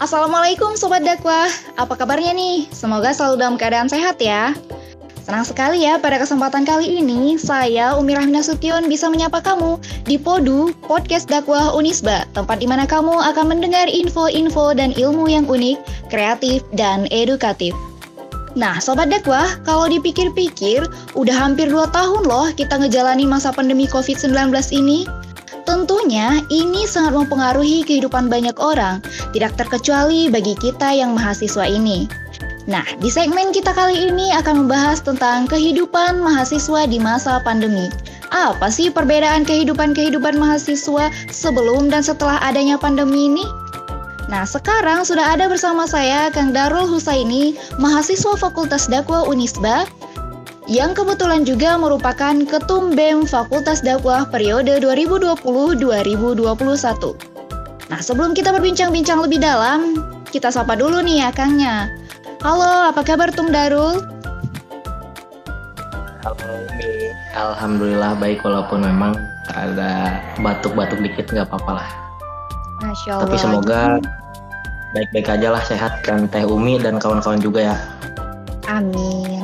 [0.00, 2.64] Assalamualaikum Sobat Dakwah, apa kabarnya nih?
[2.72, 4.56] Semoga selalu dalam keadaan sehat ya.
[5.28, 9.76] Senang sekali ya pada kesempatan kali ini saya Umi Rahmina Sution bisa menyapa kamu
[10.08, 15.44] di Podu Podcast Dakwah Unisba, tempat di mana kamu akan mendengar info-info dan ilmu yang
[15.44, 15.76] unik,
[16.08, 17.76] kreatif, dan edukatif.
[18.56, 20.80] Nah, Sobat Dakwah, kalau dipikir-pikir,
[21.12, 24.32] udah hampir 2 tahun loh kita ngejalani masa pandemi COVID-19
[24.72, 25.04] ini.
[25.70, 28.98] Tentunya ini sangat mempengaruhi kehidupan banyak orang,
[29.30, 32.10] tidak terkecuali bagi kita yang mahasiswa ini.
[32.66, 37.86] Nah, di segmen kita kali ini akan membahas tentang kehidupan mahasiswa di masa pandemi.
[38.34, 43.46] Apa sih perbedaan kehidupan-kehidupan mahasiswa sebelum dan setelah adanya pandemi ini?
[44.26, 49.86] Nah, sekarang sudah ada bersama saya Kang Darul Husaini, mahasiswa Fakultas Dakwah Unisba,
[50.70, 55.82] yang kebetulan juga merupakan Ketum BEM Fakultas Dakwah periode 2020-2021.
[57.90, 59.98] Nah, sebelum kita berbincang-bincang lebih dalam,
[60.30, 61.90] kita sapa dulu nih ya Kangnya.
[62.46, 63.98] Halo, apa kabar Tung Darul?
[66.22, 69.18] Halo Mi, Alhamdulillah baik walaupun memang
[69.50, 71.88] ada batuk-batuk dikit nggak apa-apa lah.
[72.86, 73.26] Masya Allah.
[73.26, 73.98] Tapi semoga
[74.94, 77.76] baik-baik aja lah sehat kan Teh Umi dan kawan-kawan juga ya.
[78.70, 79.39] Amin.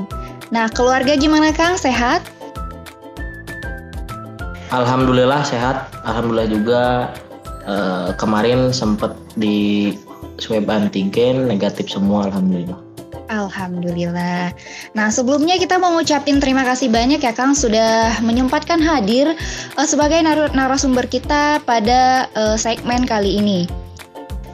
[0.57, 1.77] Nah, keluarga gimana Kang?
[1.77, 2.25] Sehat?
[4.73, 5.93] Alhamdulillah sehat.
[6.09, 6.83] Alhamdulillah juga
[7.69, 9.93] eh, kemarin sempat di
[10.41, 12.81] swab antigen negatif semua alhamdulillah.
[13.29, 14.57] Alhamdulillah.
[14.97, 19.37] Nah, sebelumnya kita mau ngucapin terima kasih banyak ya Kang sudah menyempatkan hadir
[19.77, 23.86] uh, sebagai nar narasumber kita pada uh, segmen kali ini.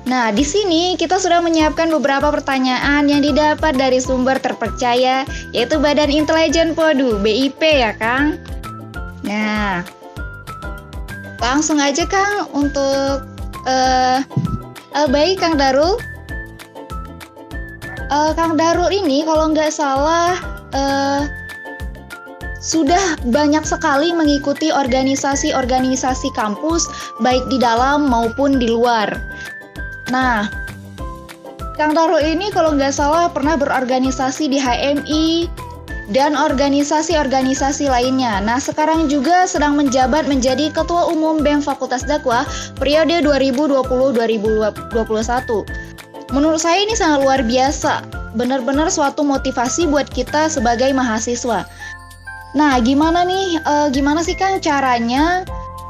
[0.03, 5.22] Nah, di sini kita sudah menyiapkan beberapa pertanyaan yang didapat dari sumber terpercaya,
[5.55, 8.42] yaitu Badan Intelijen Podu (BIP) ya, Kang.
[9.23, 9.86] Nah,
[11.39, 13.23] langsung aja Kang untuk
[13.67, 14.19] uh,
[14.95, 15.98] uh, baik Kang Darul.
[18.11, 20.36] Uh, Kang Darul ini kalau nggak salah
[20.75, 21.25] uh,
[22.63, 26.86] sudah banyak sekali mengikuti organisasi-organisasi kampus
[27.19, 29.11] baik di dalam maupun di luar.
[30.12, 30.52] Nah,
[31.80, 35.48] Kang Taro ini kalau nggak salah pernah berorganisasi di HMI
[36.12, 38.45] dan organisasi-organisasi lainnya.
[38.45, 42.45] Nah, sekarang juga sedang menjabat menjadi Ketua Umum BEM Fakultas Dakwah
[42.77, 44.77] periode 2020-2021.
[46.36, 48.05] Menurut saya ini sangat luar biasa,
[48.36, 51.64] benar-benar suatu motivasi buat kita sebagai mahasiswa.
[52.52, 55.48] Nah, gimana nih, uh, gimana sih Kang caranya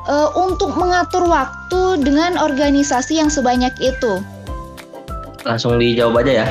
[0.09, 4.23] uh, untuk mengatur waktu dengan organisasi yang sebanyak itu?
[5.43, 6.47] Langsung dijawab aja ya.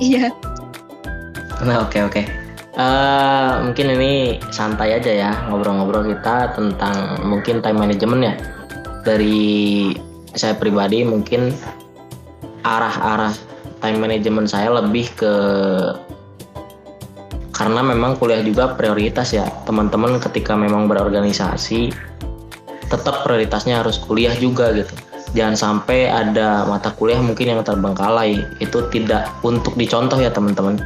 [0.00, 0.26] Iya.
[1.62, 2.12] Nah oke okay, oke.
[2.12, 2.24] Okay.
[2.72, 8.34] Uh, mungkin ini santai aja ya ngobrol-ngobrol kita tentang mungkin time management ya.
[9.04, 9.92] Dari
[10.32, 11.52] saya pribadi mungkin
[12.64, 13.34] arah-arah
[13.82, 15.34] time management saya lebih ke
[17.52, 21.92] karena memang kuliah juga prioritas ya teman-teman ketika memang berorganisasi
[22.92, 24.92] tetap prioritasnya harus kuliah juga gitu.
[25.32, 30.76] Jangan sampai ada mata kuliah mungkin yang terbengkalai itu tidak untuk dicontoh ya teman-teman.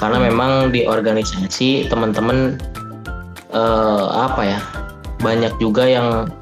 [0.00, 2.56] Karena memang di organisasi teman-teman
[3.52, 4.60] eh, apa ya
[5.20, 6.32] banyak juga yang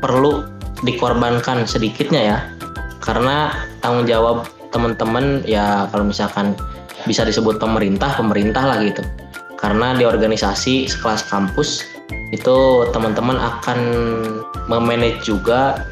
[0.00, 0.48] perlu
[0.80, 2.38] dikorbankan sedikitnya ya.
[3.04, 3.52] Karena
[3.84, 6.56] tanggung jawab teman-teman ya kalau misalkan
[7.04, 9.04] bisa disebut pemerintah pemerintah lah gitu.
[9.60, 11.93] Karena di organisasi sekelas kampus
[12.34, 13.78] itu teman-teman akan
[14.66, 15.86] memanage juga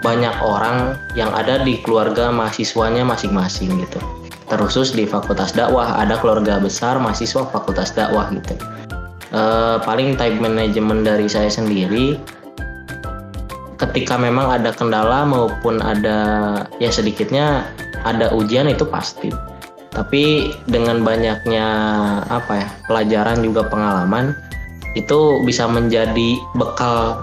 [0.00, 4.00] banyak orang yang ada di keluarga mahasiswanya masing-masing gitu.
[4.48, 8.56] Terkhusus di fakultas dakwah ada keluarga besar mahasiswa fakultas dakwah gitu.
[9.28, 9.42] E,
[9.84, 12.16] paling type management dari saya sendiri
[13.76, 16.18] ketika memang ada kendala maupun ada
[16.80, 17.68] ya sedikitnya
[18.08, 19.28] ada ujian itu pasti.
[19.92, 21.66] Tapi dengan banyaknya
[22.30, 24.47] apa ya pelajaran juga pengalaman
[24.98, 27.22] itu bisa menjadi bekal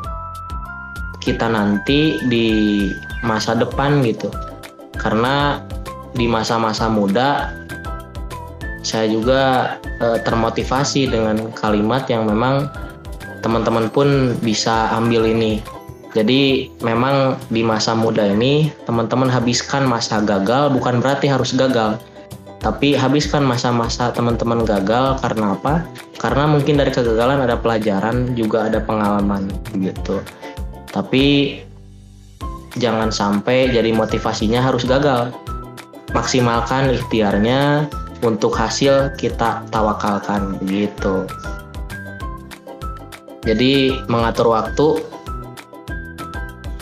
[1.20, 2.48] kita nanti di
[3.26, 4.32] masa depan gitu
[4.96, 5.60] karena
[6.16, 7.52] di masa-masa muda
[8.86, 12.72] saya juga e, termotivasi dengan kalimat yang memang
[13.44, 15.60] teman-teman pun bisa ambil ini
[16.16, 22.00] jadi memang di masa muda ini teman-teman habiskan masa gagal bukan berarti harus gagal.
[22.66, 25.86] Tapi habiskan masa-masa teman-teman gagal karena apa?
[26.18, 30.18] Karena mungkin dari kegagalan ada pelajaran, juga ada pengalaman gitu.
[30.90, 31.62] Tapi
[32.82, 35.30] jangan sampai jadi motivasinya harus gagal.
[36.18, 37.86] Maksimalkan ikhtiarnya
[38.26, 41.30] untuk hasil kita tawakalkan gitu.
[43.46, 45.06] Jadi mengatur waktu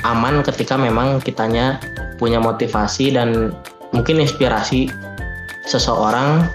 [0.07, 1.83] aman ketika memang kitanya
[2.15, 3.51] punya motivasi dan
[3.91, 4.88] mungkin inspirasi
[5.65, 6.48] seseorang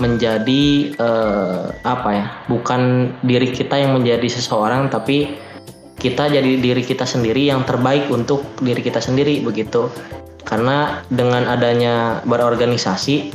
[0.00, 5.36] menjadi eh, apa ya bukan diri kita yang menjadi seseorang tapi
[6.00, 9.92] kita jadi diri kita sendiri yang terbaik untuk diri kita sendiri begitu.
[10.48, 13.30] Karena dengan adanya berorganisasi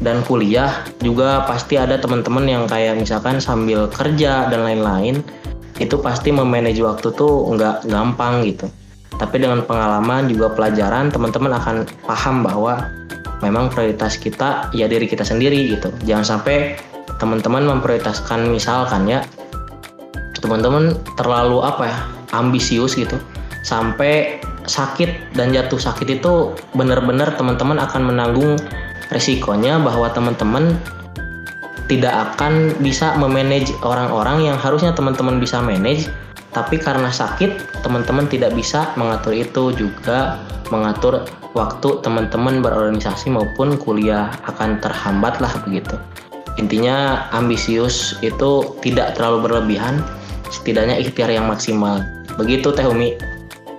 [0.00, 5.20] dan kuliah juga pasti ada teman-teman yang kayak misalkan sambil kerja dan lain-lain
[5.76, 8.66] itu pasti memanage waktu tuh nggak gampang gitu.
[9.20, 11.76] Tapi dengan pengalaman juga pelajaran teman-teman akan
[12.08, 12.88] paham bahwa
[13.40, 15.92] memang prioritas kita ya diri kita sendiri gitu.
[16.04, 16.76] Jangan sampai
[17.20, 19.24] teman-teman memprioritaskan misalkan ya
[20.40, 21.98] teman-teman terlalu apa ya
[22.32, 23.20] ambisius gitu.
[23.60, 28.56] Sampai sakit dan jatuh sakit itu benar-benar teman-teman akan menanggung
[29.12, 30.78] resikonya bahwa teman-teman
[31.90, 36.06] tidak akan bisa memanage orang-orang yang harusnya teman-teman bisa manage
[36.50, 44.30] tapi karena sakit teman-teman tidak bisa mengatur itu juga mengatur waktu teman-teman berorganisasi maupun kuliah
[44.46, 45.98] akan terhambat lah begitu.
[46.58, 50.02] Intinya ambisius itu tidak terlalu berlebihan
[50.50, 52.02] setidaknya ikhtiar yang maksimal.
[52.34, 53.14] Begitu Teh Umi.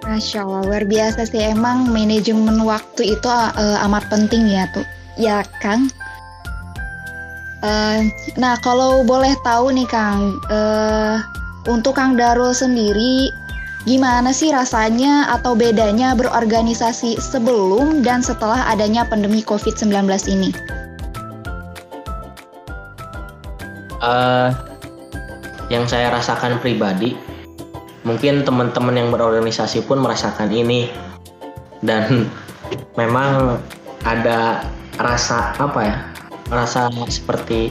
[0.02, 1.44] Masya Allah, luar biasa sih.
[1.44, 4.86] Emang manajemen waktu itu uh, amat penting ya tuh,
[5.20, 5.92] ya Kang.
[7.62, 8.10] Uh,
[8.42, 11.22] nah kalau boleh tahu nih Kang, uh,
[11.70, 13.30] untuk Kang Darul sendiri,
[13.86, 20.50] gimana sih rasanya atau bedanya berorganisasi sebelum dan setelah adanya pandemi COVID-19 ini?
[24.02, 24.50] Uh,
[25.70, 27.14] yang saya rasakan pribadi
[28.02, 30.90] mungkin teman-teman yang berorganisasi pun merasakan ini
[31.86, 32.26] dan
[33.00, 33.62] memang
[34.02, 34.66] ada
[34.98, 35.98] rasa apa ya
[36.50, 37.70] rasa seperti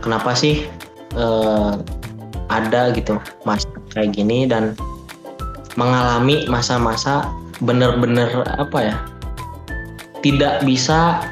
[0.00, 0.66] kenapa sih
[1.14, 1.72] eh,
[2.50, 3.16] ada gitu
[3.46, 3.64] mas
[3.94, 4.74] kayak gini dan
[5.78, 7.30] mengalami masa-masa
[7.62, 8.96] bener-bener apa ya
[10.20, 11.22] tidak bisa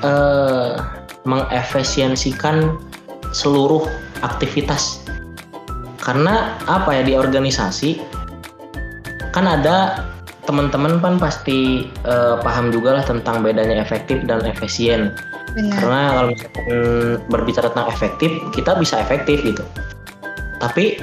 [0.00, 0.80] eh,
[1.24, 2.76] mengefisiensikan
[3.34, 3.84] seluruh
[4.22, 5.02] aktivitas.
[6.00, 7.98] Karena apa ya di organisasi
[9.32, 10.06] kan ada
[10.44, 15.16] teman-teman kan pasti uh, paham juga lah tentang bedanya efektif dan efisien.
[15.54, 15.78] Benar.
[15.78, 16.64] karena kalau misalkan
[17.30, 19.62] berbicara tentang efektif kita bisa efektif gitu
[20.64, 20.96] tapi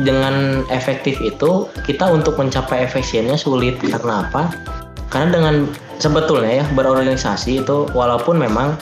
[0.00, 3.76] dengan efektif itu kita untuk mencapai efisiennya sulit.
[3.80, 4.52] Karena apa?
[5.12, 5.54] Karena dengan
[6.00, 8.76] sebetulnya ya berorganisasi itu walaupun memang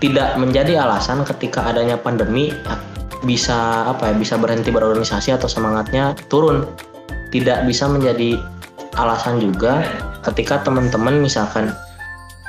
[0.00, 2.52] tidak menjadi alasan ketika adanya pandemi
[3.20, 6.64] bisa apa ya bisa berhenti berorganisasi atau semangatnya turun.
[7.30, 8.40] Tidak bisa menjadi
[8.96, 9.86] alasan juga
[10.26, 11.72] ketika teman-teman misalkan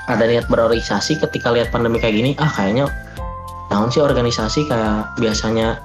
[0.10, 2.90] ada niat berorganisasi ketika lihat pandemi kayak gini ah kayaknya
[3.70, 5.80] tahun sih organisasi kayak biasanya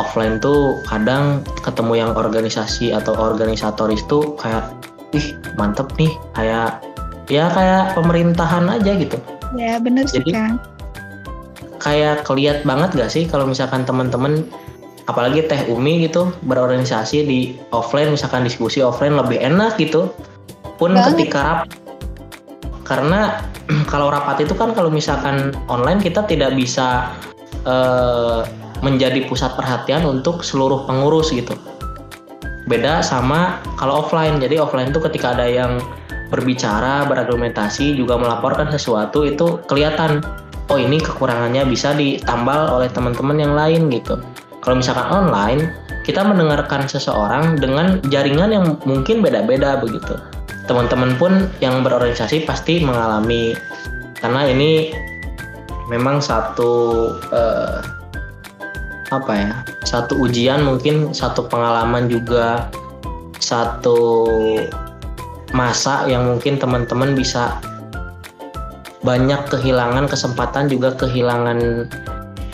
[0.00, 4.72] offline tuh kadang ketemu yang organisasi atau organisatoris tuh kayak
[5.12, 6.80] ih mantep nih kayak
[7.28, 9.20] ya kayak pemerintahan aja gitu.
[9.54, 10.52] Ya bener sih Jadi, kan
[11.80, 14.44] kayak keliat banget gak sih kalau misalkan teman-teman
[15.08, 17.40] apalagi teh umi gitu berorganisasi di
[17.74, 20.12] offline misalkan diskusi offline lebih enak gitu.
[20.76, 21.16] Pun Banget.
[21.16, 21.60] ketika rap
[22.86, 23.38] karena
[23.92, 27.10] kalau rapat itu kan kalau misalkan online kita tidak bisa
[27.64, 28.42] uh,
[28.80, 31.56] menjadi pusat perhatian untuk seluruh pengurus gitu.
[32.68, 34.38] Beda sama kalau offline.
[34.40, 35.80] Jadi offline itu ketika ada yang
[36.30, 40.22] berbicara berargumentasi juga melaporkan sesuatu itu kelihatan
[40.70, 44.22] oh ini kekurangannya bisa ditambal oleh teman-teman yang lain gitu.
[44.62, 45.74] Kalau misalkan online
[46.06, 50.16] kita mendengarkan seseorang dengan jaringan yang mungkin beda-beda begitu.
[50.70, 53.58] Teman-teman pun yang berorganisasi pasti mengalami.
[54.22, 54.94] Karena ini
[55.90, 56.72] memang satu
[57.34, 57.99] uh,
[59.10, 59.50] apa ya
[59.82, 62.70] satu ujian mungkin satu pengalaman juga
[63.42, 64.26] satu
[65.50, 67.58] masa yang mungkin teman-teman bisa
[69.02, 71.90] banyak kehilangan kesempatan juga kehilangan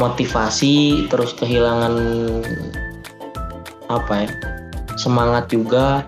[0.01, 1.93] motivasi terus kehilangan
[3.93, 4.31] apa ya
[4.97, 6.03] semangat juga.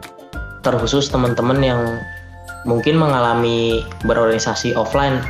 [0.67, 1.81] Terkhusus teman-teman yang
[2.67, 5.23] mungkin mengalami berorganisasi offline.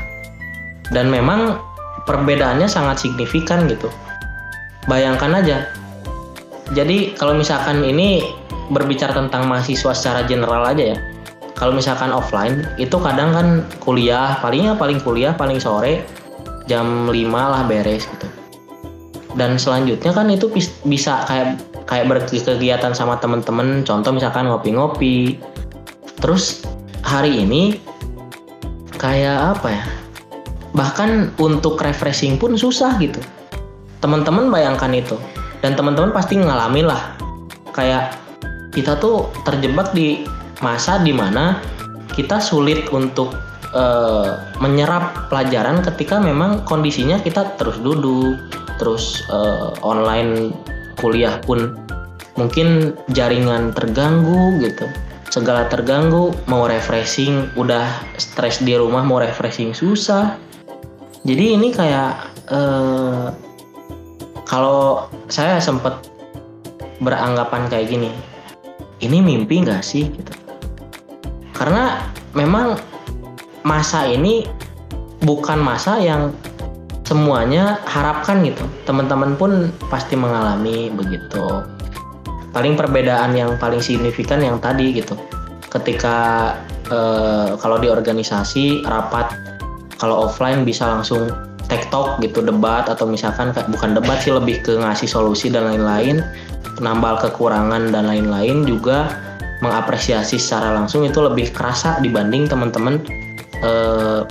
[0.89, 1.61] Dan memang
[2.09, 3.93] perbedaannya sangat signifikan gitu
[4.89, 5.69] bayangkan aja.
[6.73, 8.25] Jadi kalau misalkan ini
[8.73, 10.99] berbicara tentang mahasiswa secara general aja ya.
[11.57, 13.49] Kalau misalkan offline itu kadang kan
[13.83, 16.05] kuliah palingnya paling kuliah paling sore
[16.69, 18.29] jam 5 lah beres gitu.
[19.37, 20.51] Dan selanjutnya kan itu
[20.85, 23.85] bisa kayak kayak berkegiatan sama temen-temen.
[23.85, 25.41] Contoh misalkan ngopi-ngopi.
[26.19, 26.65] Terus
[27.01, 27.81] hari ini
[29.01, 29.85] kayak apa ya?
[30.77, 33.19] Bahkan untuk refreshing pun susah gitu
[34.01, 35.17] teman-teman bayangkan itu.
[35.59, 37.19] Dan teman-teman pasti ngalamin lah.
[37.75, 38.15] Kayak
[38.75, 40.23] kita tuh terjebak di
[40.63, 41.59] masa di mana
[42.15, 43.35] kita sulit untuk
[43.75, 48.39] uh, menyerap pelajaran ketika memang kondisinya kita terus duduk
[48.79, 50.55] terus uh, online
[50.99, 51.75] kuliah pun
[52.39, 54.87] mungkin jaringan terganggu gitu.
[55.29, 60.39] Segala terganggu mau refreshing udah stres di rumah mau refreshing susah.
[61.27, 62.15] Jadi ini kayak
[62.49, 63.35] uh,
[64.49, 66.09] kalau saya sempat
[66.99, 68.11] beranggapan kayak gini
[68.99, 70.11] ini mimpi nggak sih?
[70.11, 70.33] Gitu.
[71.55, 72.03] Karena
[72.35, 72.79] memang
[73.63, 74.47] masa ini
[75.23, 76.35] bukan masa yang
[77.07, 78.65] semuanya harapkan gitu.
[78.85, 81.63] Teman-teman pun pasti mengalami begitu.
[82.51, 85.15] Paling perbedaan yang paling signifikan yang tadi gitu.
[85.69, 86.57] Ketika
[86.89, 89.31] eh, kalau di organisasi rapat
[89.99, 91.27] kalau offline bisa langsung
[91.69, 96.25] tektok gitu debat atau misalkan bukan debat sih lebih ke ngasih solusi dan lain-lain
[96.81, 99.13] nambal kekurangan dan lain-lain juga
[99.61, 103.03] mengapresiasi secara langsung itu lebih kerasa dibanding teman-teman
[103.59, 103.73] e,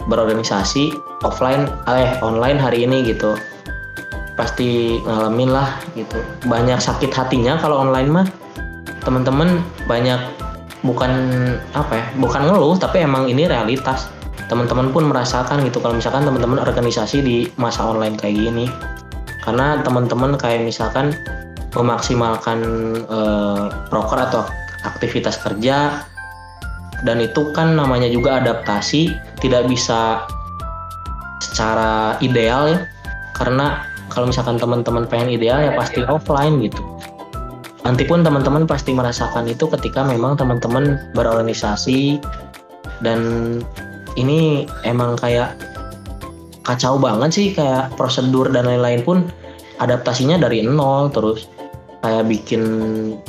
[0.08, 0.96] berorganisasi
[1.28, 3.36] offline eh online hari ini gitu.
[4.40, 6.16] Pasti ngalamin lah gitu.
[6.48, 8.28] Banyak sakit hatinya kalau online mah.
[9.04, 10.20] Teman-teman banyak
[10.86, 11.12] bukan
[11.74, 14.08] apa ya bukan ngeluh tapi emang ini realitas
[14.48, 18.66] teman-teman pun merasakan gitu kalau misalkan teman-teman organisasi di masa online kayak gini.
[19.44, 21.16] Karena teman-teman kayak misalkan
[21.76, 22.60] memaksimalkan
[23.08, 24.44] uh, proker atau
[24.88, 26.04] aktivitas kerja
[27.06, 29.14] dan itu kan namanya juga adaptasi
[29.44, 30.24] tidak bisa
[31.44, 32.80] secara ideal ya.
[33.36, 36.82] Karena kalau misalkan teman-teman pengen ideal ya pasti offline gitu.
[37.86, 42.20] Nanti pun teman-teman pasti merasakan itu ketika memang teman-teman berorganisasi
[43.00, 43.20] dan
[44.18, 45.56] ini emang kayak
[46.66, 49.18] kacau banget sih kayak prosedur dan lain-lain pun
[49.80, 51.48] adaptasinya dari nol terus.
[52.02, 52.64] Kayak bikin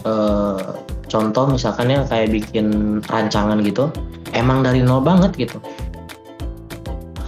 [0.04, 0.76] uh,
[1.08, 3.88] contoh misalkan ya kayak bikin rancangan gitu
[4.32, 5.60] emang dari nol banget gitu.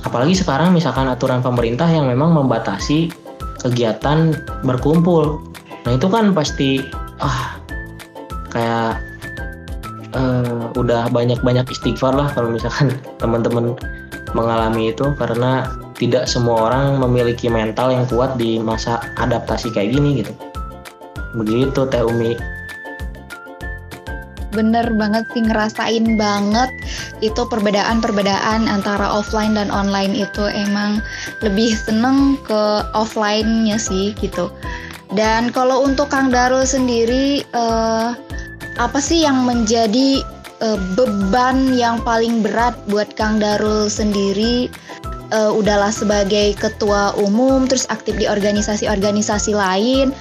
[0.05, 3.13] Apalagi sekarang misalkan aturan pemerintah yang memang membatasi
[3.61, 5.39] kegiatan berkumpul.
[5.85, 6.81] Nah itu kan pasti
[7.21, 7.61] ah
[8.51, 8.99] kayak
[10.17, 13.75] uh, udah banyak-banyak istighfar lah kalau misalkan teman-teman
[14.35, 15.67] mengalami itu karena
[15.99, 20.33] tidak semua orang memiliki mental yang kuat di masa adaptasi kayak gini gitu.
[21.37, 22.35] Begitu Teh Umi.
[24.51, 26.71] Bener banget sih ngerasain banget
[27.23, 30.43] itu perbedaan-perbedaan antara offline dan online itu.
[30.51, 30.99] Emang
[31.45, 34.51] lebih seneng ke offline-nya sih gitu.
[35.15, 38.15] Dan kalau untuk Kang Darul sendiri uh,
[38.79, 40.23] apa sih yang menjadi
[40.61, 44.69] uh, beban yang paling berat buat Kang Darul sendiri
[45.33, 50.13] uh, udahlah sebagai ketua umum terus aktif di organisasi-organisasi lain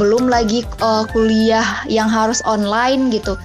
[0.00, 3.36] belum lagi uh, kuliah yang harus online gitu.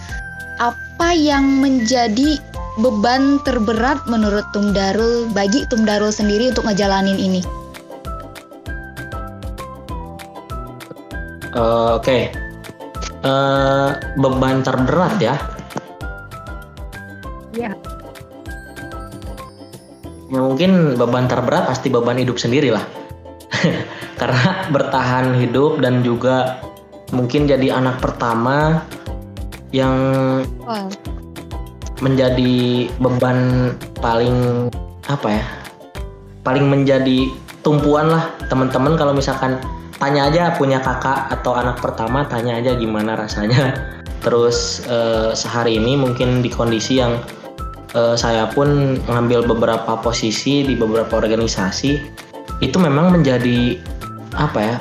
[0.57, 2.39] Apa yang menjadi
[2.79, 7.41] beban terberat menurut Tung Darul bagi Tung Darul sendiri untuk ngejalanin ini?
[11.57, 12.23] Uh, Oke, okay.
[13.25, 15.35] uh, beban terberat ya.
[17.57, 17.73] Ya.
[20.27, 22.85] Ya mungkin beban terberat pasti beban hidup sendiri lah.
[24.21, 26.61] karena bertahan hidup dan juga
[27.13, 28.83] mungkin jadi anak pertama
[29.71, 29.95] yang
[30.63, 30.87] wow.
[32.03, 34.67] menjadi beban paling
[35.07, 35.45] apa ya
[36.43, 37.31] paling menjadi
[37.63, 39.59] tumpuan lah teman-teman kalau misalkan
[39.97, 43.75] tanya aja punya kakak atau anak pertama tanya aja gimana rasanya
[44.25, 47.19] terus eh, sehari ini mungkin di kondisi yang
[47.95, 51.99] eh, saya pun ngambil beberapa posisi di beberapa organisasi.
[52.59, 53.77] Itu memang menjadi
[54.33, 54.75] apa ya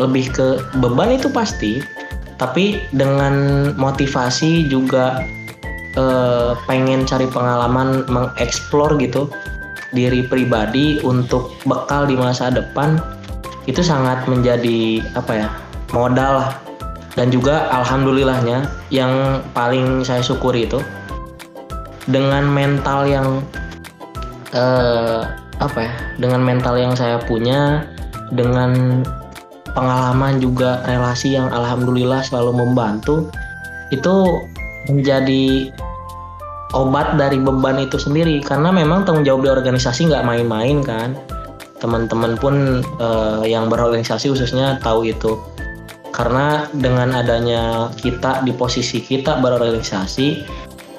[0.00, 0.46] lebih ke
[0.80, 1.80] beban itu pasti.
[2.40, 5.20] Tapi dengan motivasi juga
[5.96, 9.28] eh, pengen cari pengalaman mengeksplor gitu
[9.90, 13.02] diri pribadi untuk bekal di masa depan
[13.66, 15.48] itu sangat menjadi apa ya
[15.92, 16.50] modal lah.
[17.18, 20.78] Dan juga alhamdulillahnya yang paling saya syukuri itu
[22.08, 23.28] dengan mental yang
[24.54, 25.20] eh,
[25.60, 27.84] apa ya dengan mental yang saya punya
[28.32, 29.02] dengan
[29.76, 33.28] pengalaman juga relasi yang alhamdulillah selalu membantu
[33.90, 34.40] itu
[34.88, 35.70] menjadi
[36.74, 38.38] obat dari beban itu sendiri.
[38.42, 41.18] Karena memang tanggung jawab di organisasi nggak main-main kan.
[41.80, 45.40] Teman-teman pun uh, yang berorganisasi khususnya tahu itu.
[46.10, 50.26] Karena dengan adanya kita di posisi kita berorganisasi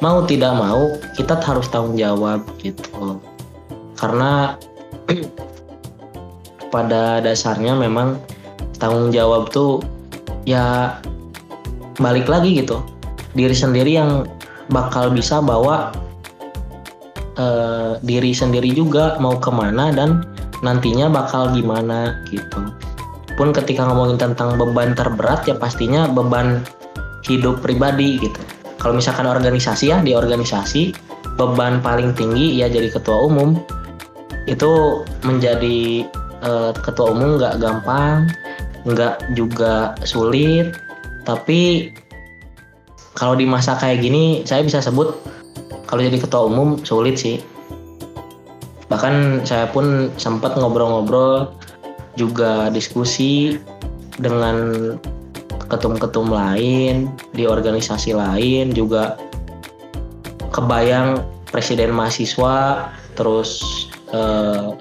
[0.01, 3.21] mau tidak mau kita harus tanggung jawab gitu.
[3.95, 4.57] Karena
[6.73, 8.17] pada dasarnya memang
[8.81, 9.79] tanggung jawab tuh
[10.43, 10.97] ya
[12.01, 12.81] balik lagi gitu.
[13.37, 14.25] Diri sendiri yang
[14.73, 15.93] bakal bisa bawa
[17.37, 20.25] eh, diri sendiri juga mau ke mana dan
[20.65, 22.73] nantinya bakal gimana gitu.
[23.37, 26.65] Pun ketika ngomongin tentang beban terberat ya pastinya beban
[27.21, 28.41] hidup pribadi gitu
[28.81, 30.97] kalau misalkan organisasi ya di organisasi
[31.37, 33.61] beban paling tinggi ya jadi ketua umum.
[34.49, 36.09] Itu menjadi
[36.41, 38.25] uh, ketua umum nggak gampang
[38.89, 40.73] nggak juga sulit.
[41.29, 41.93] Tapi
[43.13, 45.13] kalau di masa kayak gini saya bisa sebut
[45.85, 47.37] kalau jadi ketua umum sulit sih.
[48.89, 51.53] Bahkan saya pun sempat ngobrol-ngobrol
[52.17, 53.61] juga diskusi
[54.17, 54.97] dengan
[55.71, 59.15] ketum-ketum lain di organisasi lain juga
[60.51, 63.63] kebayang presiden mahasiswa terus
[64.11, 64.75] uh,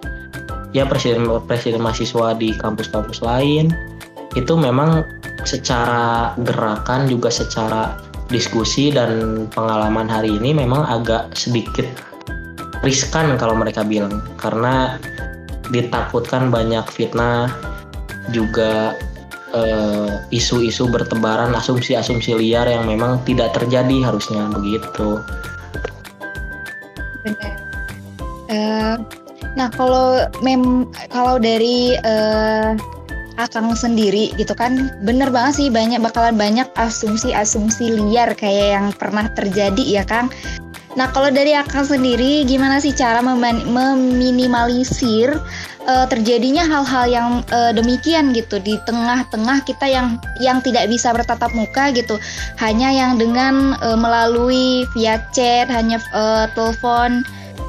[0.75, 3.71] ya presiden presiden mahasiswa di kampus-kampus lain.
[4.35, 5.03] Itu memang
[5.43, 7.99] secara gerakan juga secara
[8.31, 11.87] diskusi dan pengalaman hari ini memang agak sedikit
[12.87, 14.23] riskan kalau mereka bilang.
[14.39, 14.99] Karena
[15.71, 17.51] ditakutkan banyak fitnah
[18.31, 19.10] juga eh,
[20.31, 25.19] isu-isu uh, bertebaran asumsi-asumsi liar yang memang tidak terjadi harusnya begitu.
[27.27, 27.55] Benar.
[28.51, 28.97] Uh,
[29.59, 32.75] nah kalau mem kalau dari uh,
[33.41, 39.33] Akang sendiri gitu kan bener banget sih banyak bakalan banyak asumsi-asumsi liar kayak yang pernah
[39.33, 40.29] terjadi ya Kang.
[40.99, 45.39] Nah kalau dari Akang sendiri gimana sih cara meminimalisir
[45.87, 51.55] uh, terjadinya hal-hal yang uh, demikian gitu di tengah-tengah kita yang yang tidak bisa bertatap
[51.55, 52.19] muka gitu
[52.59, 57.23] hanya yang dengan uh, melalui via chat hanya uh, telepon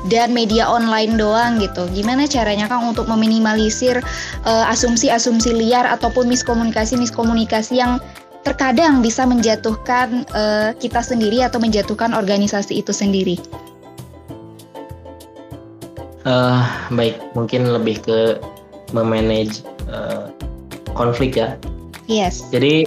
[0.09, 1.85] dan media online doang gitu.
[1.93, 4.01] Gimana caranya Kang untuk meminimalisir
[4.49, 8.01] uh, asumsi-asumsi liar ataupun miskomunikasi-miskomunikasi yang
[8.41, 13.37] terkadang bisa menjatuhkan uh, kita sendiri atau menjatuhkan organisasi itu sendiri?
[16.21, 16.61] Uh,
[16.93, 18.37] baik, mungkin lebih ke
[18.93, 20.29] memanage uh,
[20.93, 21.57] konflik ya.
[22.05, 22.45] Yes.
[22.53, 22.85] Jadi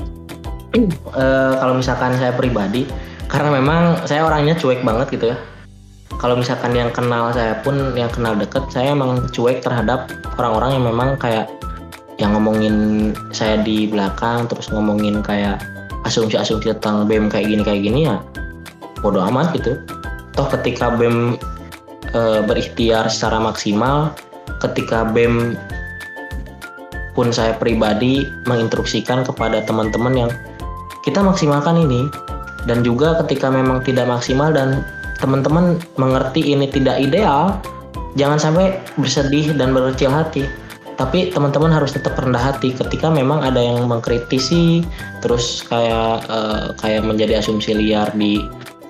[1.15, 2.87] uh, kalau misalkan saya pribadi,
[3.27, 5.39] karena memang saya orangnya cuek banget gitu ya
[6.25, 10.09] kalau misalkan yang kenal saya pun yang kenal deket saya emang cuek terhadap
[10.41, 11.51] orang-orang yang memang kayak
[12.19, 15.59] yang ngomongin saya di belakang terus ngomongin kayak
[16.07, 18.17] asumsi-asumsi tentang BEM kayak gini kayak gini ya
[19.03, 19.81] bodoh amat gitu
[20.37, 21.41] toh ketika BEM
[22.15, 24.15] e, berikhtiar secara maksimal
[24.63, 25.59] ketika BEM
[27.15, 30.31] pun saya pribadi menginstruksikan kepada teman-teman yang
[31.07, 32.11] kita maksimalkan ini
[32.65, 34.83] dan juga ketika memang tidak maksimal dan
[35.21, 37.61] teman-teman mengerti ini tidak ideal,
[38.19, 40.45] jangan sampai bersedih dan berkecil hati.
[40.95, 44.87] Tapi teman-teman harus tetap rendah hati ketika memang ada yang mengkritisi,
[45.19, 48.39] terus kayak uh, kayak menjadi asumsi liar di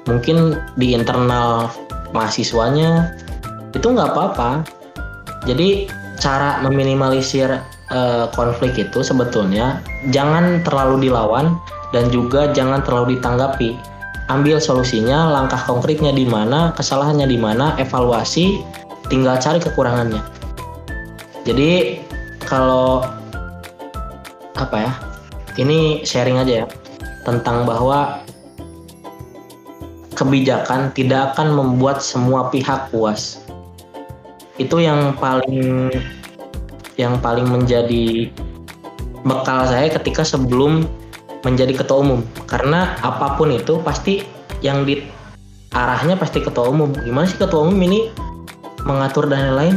[0.05, 1.73] mungkin di internal
[2.13, 3.17] mahasiswanya
[3.73, 4.69] itu nggak apa-apa.
[5.49, 5.89] Jadi
[6.21, 7.49] cara meminimalisir
[7.93, 9.81] uh, konflik itu sebetulnya
[10.13, 11.57] jangan terlalu dilawan
[11.97, 13.77] dan juga jangan terlalu ditanggapi
[14.33, 18.65] ambil solusinya, langkah konkretnya di mana, kesalahannya di mana, evaluasi,
[19.13, 20.21] tinggal cari kekurangannya.
[21.45, 22.01] Jadi
[22.45, 23.05] kalau
[24.57, 24.93] apa ya?
[25.55, 26.67] Ini sharing aja ya
[27.23, 28.21] tentang bahwa
[30.19, 33.45] kebijakan tidak akan membuat semua pihak puas.
[34.59, 35.91] Itu yang paling
[36.95, 38.31] yang paling menjadi
[39.27, 40.87] bekal saya ketika sebelum
[41.43, 44.23] menjadi ketua umum karena apa pun itu pasti
[44.63, 45.03] yang di
[45.75, 48.15] arahnya pasti ketua umum gimana sih ketua umum ini
[48.87, 49.77] mengatur dan lain-lain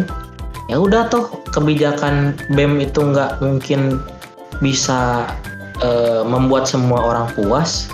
[0.68, 4.04] ya udah toh kebijakan bem itu nggak mungkin
[4.60, 5.32] bisa
[5.80, 5.90] e,
[6.28, 7.88] membuat semua orang puas.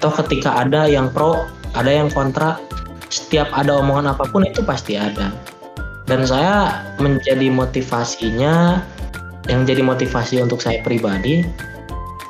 [0.00, 2.60] Toh ketika ada yang pro ada yang kontra
[3.08, 5.32] setiap ada omongan apa pun itu pasti ada.
[6.04, 8.82] Dan saya menjadi motivasinya
[9.48, 11.46] yang jadi motivasi untuk saya pribadi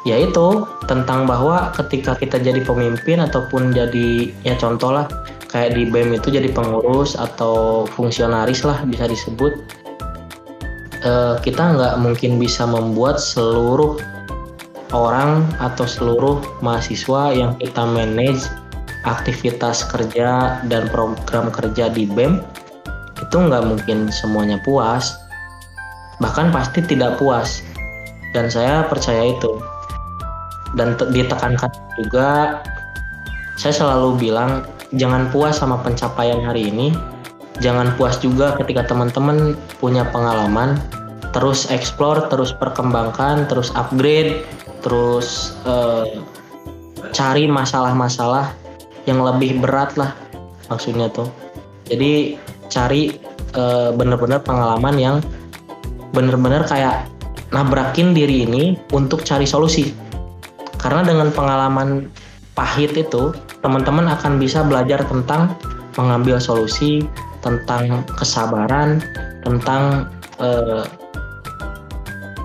[0.03, 5.07] yaitu tentang bahwa ketika kita jadi pemimpin ataupun jadi ya contoh lah
[5.53, 9.53] kayak di BEM itu jadi pengurus atau fungsionaris lah bisa disebut.
[11.05, 14.01] Uh, kita nggak mungkin bisa membuat seluruh
[14.97, 18.49] orang atau seluruh mahasiswa yang kita manage
[19.03, 22.41] aktivitas kerja dan program kerja di BEM
[23.21, 25.21] itu nggak mungkin semuanya puas.
[26.19, 27.61] Bahkan pasti tidak puas.
[28.33, 29.61] Dan saya percaya itu.
[30.73, 31.69] Dan ditekankan
[32.01, 32.61] juga
[33.61, 34.65] saya selalu bilang
[34.97, 36.93] jangan puas sama pencapaian hari ini.
[37.61, 40.81] Jangan puas juga ketika teman-teman punya pengalaman.
[41.33, 44.45] Terus explore terus perkembangkan terus upgrade
[44.85, 46.05] terus uh,
[47.15, 48.53] cari masalah-masalah
[49.09, 50.13] yang lebih berat lah
[50.69, 51.33] maksudnya tuh.
[51.89, 52.37] Jadi
[52.69, 53.17] cari
[53.57, 55.17] uh, bener-bener pengalaman yang
[56.13, 57.09] bener-bener kayak
[57.53, 59.93] nabrakin diri ini untuk cari solusi.
[60.77, 62.13] Karena dengan pengalaman
[62.53, 65.55] pahit itu teman-teman akan bisa belajar tentang
[65.95, 67.07] mengambil solusi
[67.43, 69.03] tentang kesabaran
[69.43, 70.07] tentang
[70.39, 70.87] uh,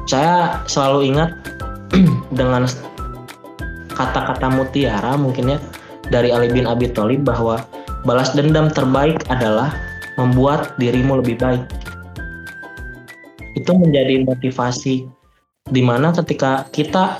[0.08, 1.30] saya selalu ingat
[2.39, 2.65] dengan
[3.91, 5.60] kata-kata mutiara mungkin ya
[6.13, 7.65] dari Ali bin Abi Thalib bahwa
[8.08, 9.75] balas dendam terbaik adalah
[10.15, 11.63] membuat dirimu lebih baik.
[13.58, 15.06] Itu menjadi motivasi
[15.67, 17.19] di mana ketika kita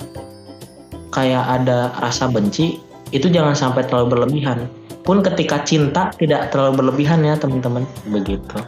[1.12, 2.80] kayak ada rasa benci
[3.10, 4.68] itu jangan sampai terlalu berlebihan.
[5.04, 7.88] Pun ketika cinta tidak terlalu berlebihan ya teman-teman.
[8.12, 8.60] Begitu.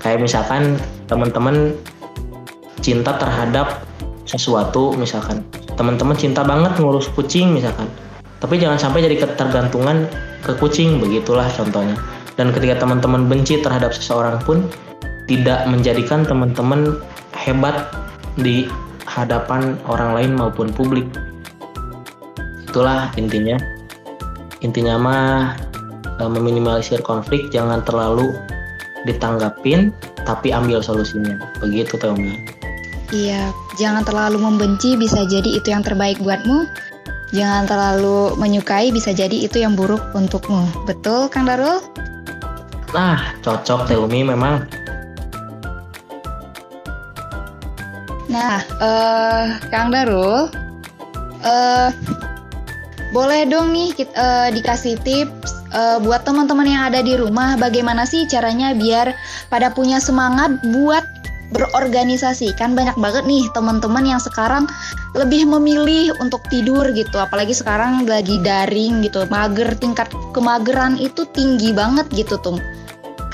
[0.00, 1.76] Kayak misalkan teman-teman
[2.80, 3.84] cinta terhadap
[4.24, 5.44] sesuatu misalkan.
[5.76, 7.86] Teman-teman cinta banget ngurus kucing misalkan.
[8.40, 10.08] Tapi jangan sampai jadi ketergantungan
[10.42, 11.94] ke kucing begitulah contohnya.
[12.34, 14.64] Dan ketika teman-teman benci terhadap seseorang pun
[15.28, 16.98] tidak menjadikan teman-teman
[17.36, 17.92] hebat
[18.40, 18.66] di
[19.04, 21.04] hadapan orang lain maupun publik.
[22.66, 23.60] Itulah intinya
[24.62, 25.58] intinya mah
[26.18, 28.32] e, meminimalisir konflik jangan terlalu
[29.04, 29.90] ditanggapin
[30.22, 32.38] tapi ambil solusinya begitu Tommy
[33.12, 36.64] Iya, jangan terlalu membenci bisa jadi itu yang terbaik buatmu.
[37.36, 40.64] Jangan terlalu menyukai bisa jadi itu yang buruk untukmu.
[40.88, 41.84] Betul, Kang Darul?
[42.96, 44.64] Nah, cocok Teumi memang.
[48.32, 50.48] Nah, uh, Kang Darul,
[51.44, 51.88] uh,
[53.12, 58.08] boleh dong nih kita, uh, dikasih tips uh, buat teman-teman yang ada di rumah bagaimana
[58.08, 59.12] sih caranya biar
[59.52, 61.04] pada punya semangat buat
[61.52, 62.56] berorganisasi?
[62.56, 64.64] Kan banyak banget nih teman-teman yang sekarang
[65.12, 69.28] lebih memilih untuk tidur gitu apalagi sekarang lagi daring gitu.
[69.28, 72.56] Mager tingkat kemageran itu tinggi banget gitu tuh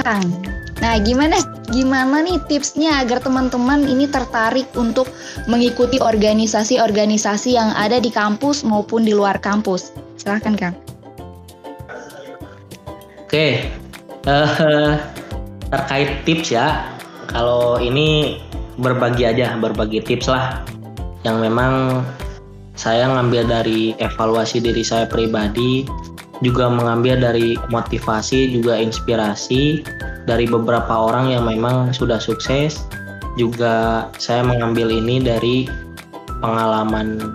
[0.02, 1.42] Kang Nah, gimana
[1.74, 5.10] gimana nih tipsnya agar teman-teman ini tertarik untuk
[5.50, 9.90] mengikuti organisasi-organisasi yang ada di kampus maupun di luar kampus?
[10.14, 10.74] Silahkan, Kang.
[13.28, 13.68] Oke,
[14.24, 14.96] uh,
[15.68, 16.88] terkait tips ya,
[17.28, 18.40] kalau ini
[18.80, 20.64] berbagi aja, berbagi tips lah
[21.26, 22.00] yang memang
[22.78, 25.84] saya ngambil dari evaluasi diri saya pribadi,
[26.42, 29.82] juga mengambil dari motivasi, juga inspirasi
[30.26, 32.86] dari beberapa orang yang memang sudah sukses.
[33.38, 35.70] Juga saya mengambil ini dari
[36.42, 37.34] pengalaman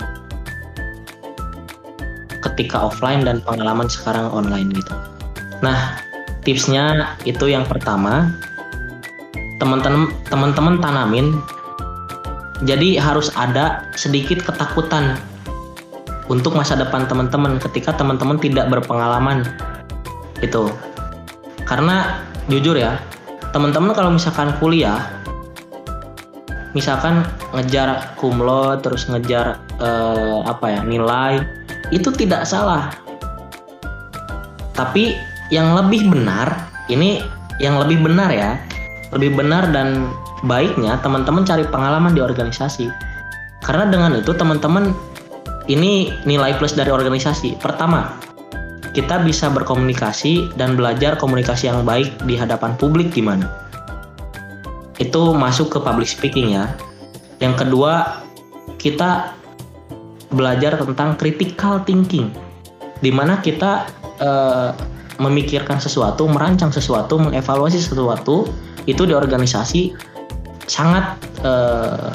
[2.43, 4.93] ketika offline dan pengalaman sekarang online gitu.
[5.63, 5.99] Nah,
[6.43, 8.35] tipsnya itu yang pertama,
[9.63, 11.39] teman-teman teman-teman tanamin
[12.67, 15.19] jadi harus ada sedikit ketakutan
[16.31, 19.43] untuk masa depan teman-teman ketika teman-teman tidak berpengalaman.
[20.39, 20.71] Itu
[21.63, 22.99] karena jujur ya
[23.55, 25.07] teman-teman kalau misalkan kuliah
[26.73, 31.43] misalkan ngejar kumlo terus ngejar eh, apa ya nilai
[31.93, 32.91] itu tidak salah.
[34.73, 35.13] Tapi
[35.53, 37.21] yang lebih benar ini
[37.61, 38.57] yang lebih benar ya
[39.13, 40.09] lebih benar dan
[40.43, 42.89] baiknya teman-teman cari pengalaman di organisasi.
[43.63, 44.91] Karena dengan itu teman-teman
[45.71, 47.59] ini nilai plus dari organisasi.
[47.59, 48.19] Pertama,
[48.91, 53.49] kita bisa berkomunikasi dan belajar komunikasi yang baik di hadapan publik gimana.
[55.01, 56.69] Itu masuk ke public speaking ya.
[57.41, 58.23] Yang kedua,
[58.77, 59.33] kita
[60.31, 62.29] belajar tentang critical thinking.
[63.03, 63.89] Di mana kita
[64.23, 64.71] uh,
[65.21, 68.49] memikirkan sesuatu, merancang sesuatu, mengevaluasi sesuatu
[68.89, 69.95] itu di organisasi
[70.67, 72.09] sangat eh,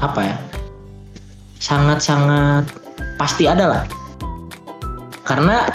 [0.00, 0.36] apa ya
[1.60, 2.64] sangat-sangat
[3.20, 3.84] pasti ada lah.
[5.28, 5.68] Karena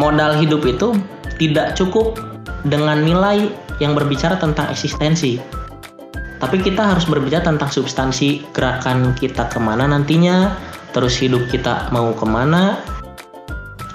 [0.00, 0.96] modal hidup itu
[1.36, 2.16] tidak cukup
[2.66, 5.38] dengan nilai yang berbicara tentang eksistensi.
[6.36, 10.52] Tapi kita harus berbicara tentang substansi gerakan kita ke mana nantinya
[10.92, 12.80] terus hidup kita mau ke mana.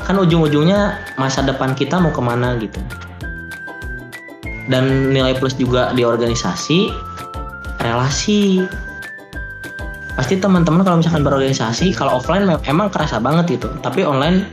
[0.05, 2.81] Kan ujung-ujungnya masa depan kita mau ke mana gitu.
[4.69, 6.93] Dan nilai plus juga di organisasi
[7.81, 8.65] relasi
[10.21, 14.45] pasti teman-teman kalau misalkan berorganisasi kalau offline emang kerasa banget itu tapi online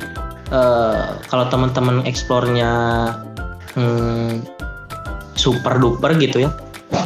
[0.48, 2.72] uh, kalau teman-teman eksplornya
[3.76, 4.48] hmm,
[5.37, 6.50] super duper gitu ya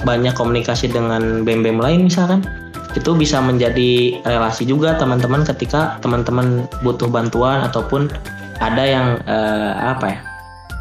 [0.07, 2.46] banyak komunikasi dengan bem-bem lain misalkan
[2.94, 8.07] itu bisa menjadi relasi juga teman-teman ketika teman-teman butuh bantuan ataupun
[8.62, 10.18] ada yang uh, apa ya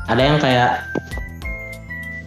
[0.05, 0.85] ada yang kayak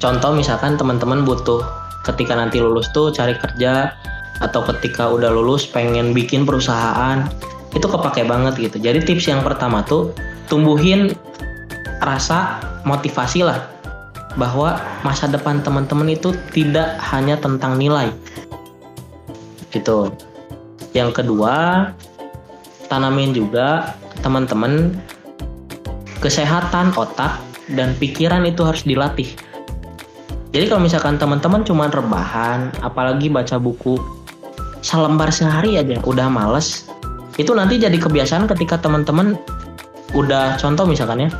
[0.02, 1.62] contoh misalkan teman-teman butuh
[2.02, 3.94] ketika nanti lulus tuh cari kerja
[4.44, 7.24] atau ketika udah lulus pengen bikin perusahaan
[7.72, 10.12] itu kepake banget gitu jadi tips yang pertama tuh
[10.52, 11.16] tumbuhin
[12.04, 13.74] rasa motivasi lah
[14.35, 18.11] bahwa masa depan teman-teman itu tidak hanya tentang nilai.
[19.70, 20.11] Gitu.
[20.94, 21.90] Yang kedua,
[22.87, 24.94] tanamin juga teman-teman
[26.22, 27.42] kesehatan otak
[27.74, 29.35] dan pikiran itu harus dilatih.
[30.54, 33.98] Jadi kalau misalkan teman-teman cuma rebahan, apalagi baca buku
[34.85, 36.85] selembar sehari aja udah males,
[37.40, 39.40] itu nanti jadi kebiasaan ketika teman-teman
[40.12, 41.31] udah contoh misalkan ya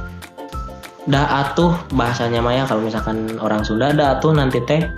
[1.05, 4.89] dah atuh bahasanya Maya kalau misalkan orang Sunda dah atuh nanti teh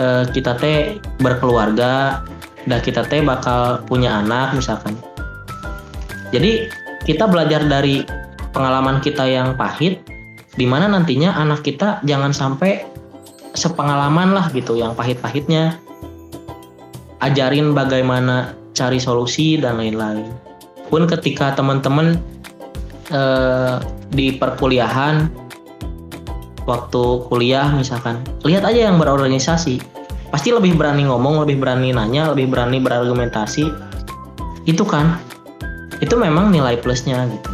[0.00, 2.24] e, kita teh berkeluarga
[2.64, 4.96] dah kita teh bakal punya anak misalkan.
[6.32, 6.68] Jadi
[7.04, 8.04] kita belajar dari
[8.52, 10.00] pengalaman kita yang pahit
[10.56, 12.84] di mana nantinya anak kita jangan sampai
[13.52, 15.76] sepengalaman lah gitu yang pahit-pahitnya
[17.22, 20.30] ajarin bagaimana cari solusi dan lain-lain.
[20.88, 22.16] Pun ketika teman-teman
[23.10, 23.76] eh,
[24.14, 25.28] di perkuliahan
[26.64, 29.80] waktu kuliah misalkan lihat aja yang berorganisasi.
[30.28, 33.64] Pasti lebih berani ngomong lebih berani nanya lebih berani berargumentasi.
[34.68, 35.16] Itu kan?
[36.04, 37.50] Itu memang nilai plusnya gitu.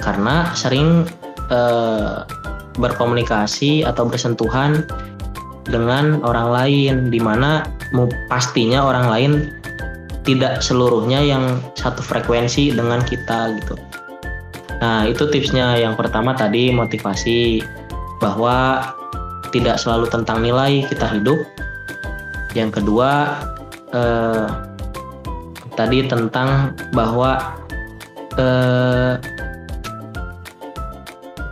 [0.00, 1.04] Karena sering
[1.52, 2.24] eh,
[2.76, 4.84] berkomunikasi atau bersentuhan
[5.66, 7.66] dengan orang lain di mana
[8.30, 9.32] pastinya orang lain
[10.26, 13.78] tidak seluruhnya yang satu frekuensi dengan kita gitu
[14.80, 17.64] Nah, itu tipsnya yang pertama tadi motivasi
[18.20, 18.92] bahwa
[19.52, 21.40] tidak selalu tentang nilai kita hidup.
[22.52, 23.40] Yang kedua
[23.92, 24.46] eh,
[25.76, 27.56] tadi tentang bahwa
[28.36, 29.14] eh,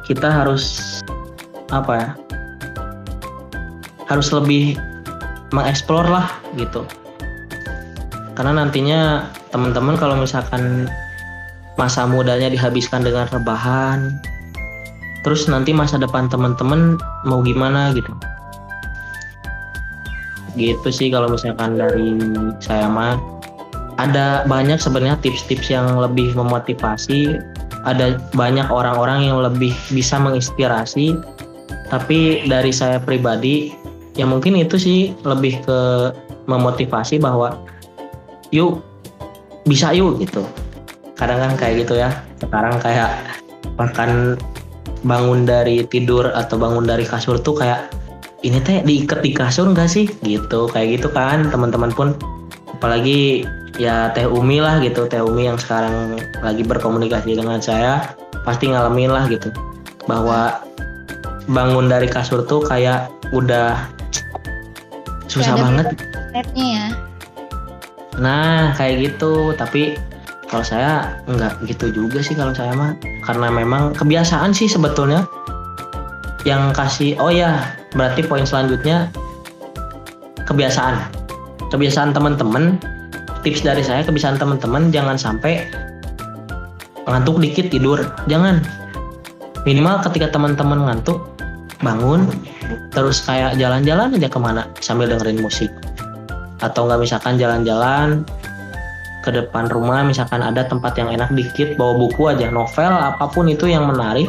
[0.04, 1.00] kita harus
[1.72, 2.08] apa ya?
[4.10, 4.76] Harus lebih
[5.54, 6.84] mengeksplor lah gitu.
[8.34, 10.90] Karena nantinya teman-teman kalau misalkan
[11.78, 14.14] masa mudanya dihabiskan dengan rebahan
[15.24, 18.12] terus nanti masa depan teman-teman mau gimana gitu.
[20.54, 22.20] Gitu sih kalau misalkan dari
[22.60, 23.18] saya mah.
[23.94, 27.38] Ada banyak sebenarnya tips-tips yang lebih memotivasi.
[27.86, 31.14] Ada banyak orang-orang yang lebih bisa menginspirasi.
[31.94, 33.70] Tapi dari saya pribadi
[34.14, 35.78] ya mungkin itu sih lebih ke
[36.46, 37.58] memotivasi bahwa
[38.54, 38.82] yuk
[39.66, 40.46] bisa yuk gitu.
[41.18, 42.10] Kadang kan kayak gitu ya.
[42.38, 43.18] Sekarang kayak
[43.74, 44.38] bahkan
[45.04, 47.90] bangun dari tidur atau bangun dari kasur tuh kayak
[48.44, 50.06] ini teh diikat di kasur nggak sih?
[50.22, 51.48] Gitu kayak gitu kan.
[51.50, 52.14] Teman-teman pun
[52.76, 53.48] apalagi
[53.80, 55.08] ya Teh Umi lah gitu.
[55.08, 59.48] Teh Umi yang sekarang lagi berkomunikasi dengan saya pasti ngalamin lah gitu.
[60.04, 60.60] Bahwa
[61.48, 63.88] bangun dari kasur tuh kayak udah
[65.34, 65.86] susah banget.
[66.54, 66.94] ya.
[68.22, 69.52] Nah kayak gitu.
[69.58, 69.98] Tapi
[70.46, 72.94] kalau saya nggak gitu juga sih kalau saya mah.
[73.26, 75.26] Karena memang kebiasaan sih sebetulnya.
[76.46, 79.10] Yang kasih oh ya berarti poin selanjutnya
[80.46, 81.10] kebiasaan.
[81.74, 82.78] Kebiasaan teman-teman.
[83.44, 85.68] Tips dari saya kebiasaan teman-teman jangan sampai
[87.04, 88.00] ngantuk dikit tidur.
[88.30, 88.62] Jangan.
[89.68, 91.34] Minimal ketika teman-teman ngantuk
[91.80, 92.28] bangun
[92.92, 95.70] terus kayak jalan-jalan aja ke mana sambil dengerin musik.
[96.62, 98.24] Atau nggak misalkan jalan-jalan
[99.24, 103.48] ke depan rumah misalkan ada tempat yang enak dikit bawa buku aja novel apa pun
[103.48, 104.28] itu yang menarik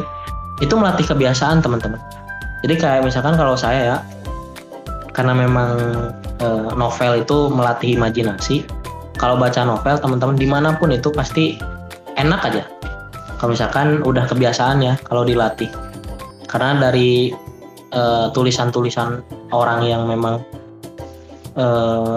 [0.64, 2.00] itu melatih kebiasaan teman-teman.
[2.64, 3.96] Jadi kayak misalkan kalau saya ya
[5.12, 5.70] karena memang
[6.40, 8.64] e, novel itu melatih imajinasi
[9.20, 11.60] kalau baca novel teman-teman di mana pun itu pasti
[12.16, 12.64] enak aja.
[13.36, 15.68] Kalau misalkan udah kebiasaan ya kalau dilatih.
[16.48, 17.28] Karena dari
[17.90, 19.22] tulisan tulisan-tulisan
[19.54, 20.42] orang yang memang
[21.54, 21.66] e,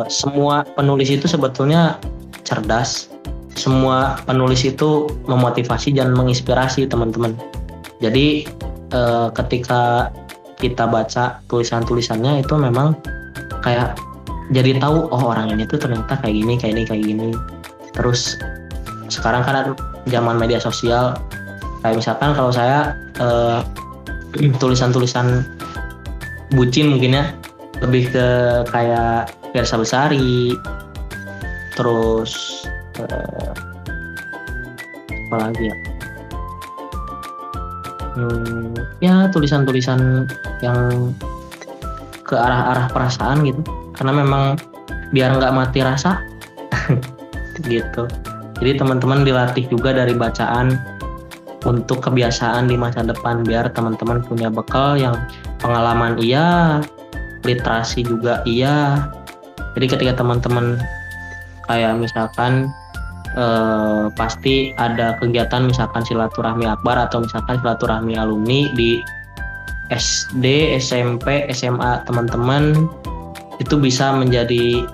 [0.10, 2.02] semua penulis itu sebetulnya
[2.50, 3.14] cerdas.
[3.54, 7.36] Semua penulis itu memotivasi dan menginspirasi teman-teman.
[8.00, 8.48] Jadi
[8.96, 10.10] eh, ketika
[10.60, 12.96] kita baca tulisan-tulisannya itu memang
[13.64, 13.96] kayak
[14.50, 17.30] jadi tahu oh orang ini tuh ternyata kayak gini, kayak ini, kayak gini.
[17.94, 18.40] Terus
[19.12, 19.76] sekarang kan
[20.08, 21.20] zaman media sosial
[21.84, 23.60] kayak misalkan kalau saya eh,
[24.34, 25.46] tulisan-tulisan
[26.54, 27.26] bucin mungkin ya.
[27.80, 28.28] Lebih ke
[28.70, 30.54] kayak Versa Besari.
[31.74, 32.66] Terus
[33.00, 33.52] uh,
[35.30, 35.76] apa lagi ya?
[38.20, 40.28] Hmm, ya tulisan-tulisan
[40.60, 41.14] yang
[42.26, 43.62] ke arah-arah perasaan gitu.
[43.96, 44.44] Karena memang
[45.16, 46.22] biar nggak mati rasa
[47.72, 48.06] gitu.
[48.60, 50.99] Jadi teman-teman dilatih juga dari bacaan
[51.68, 55.16] untuk kebiasaan di masa depan biar teman-teman punya bekal yang
[55.60, 56.80] pengalaman iya
[57.44, 59.10] literasi juga iya
[59.76, 60.80] jadi ketika teman-teman
[61.68, 62.72] kayak misalkan
[63.36, 69.04] eh, pasti ada kegiatan misalkan silaturahmi akbar atau misalkan silaturahmi alumni di
[69.90, 72.78] SD, SMP, SMA teman-teman
[73.58, 74.86] itu bisa menjadi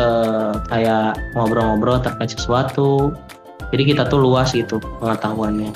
[0.00, 3.12] uh, kayak ngobrol-ngobrol terkait sesuatu.
[3.72, 5.72] Jadi kita tuh luas gitu pengetahuannya.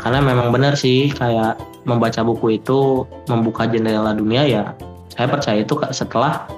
[0.00, 4.64] Karena memang benar sih kayak membaca buku itu membuka jendela dunia ya.
[5.12, 6.48] Saya percaya itu setelah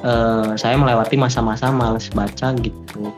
[0.00, 3.12] uh, saya melewati masa-masa males baca gitu.